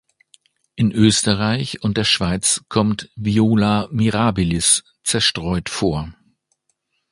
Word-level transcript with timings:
In 0.75 0.91
Österreich 0.91 1.83
und 1.83 1.95
der 1.95 2.05
Schweiz 2.05 2.63
kommt 2.69 3.11
"Viola 3.15 3.87
mirabilis" 3.91 4.83
zerstreut 5.03 5.69
vor. 5.69 6.11